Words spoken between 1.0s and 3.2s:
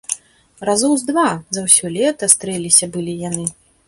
з два за ўсё лета стрэліся былі